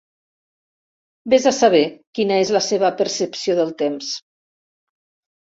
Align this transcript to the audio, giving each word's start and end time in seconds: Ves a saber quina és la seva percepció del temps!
Ves 1.33 1.45
a 1.51 1.53
saber 1.57 1.81
quina 2.21 2.39
és 2.45 2.53
la 2.57 2.63
seva 2.69 2.91
percepció 3.03 3.59
del 3.61 3.71
temps! 3.85 4.11